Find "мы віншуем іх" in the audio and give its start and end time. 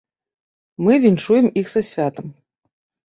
0.85-1.67